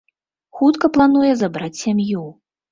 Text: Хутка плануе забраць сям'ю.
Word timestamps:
Хутка 0.59 0.91
плануе 0.95 1.31
забраць 1.45 1.73
сям'ю. 1.85 2.27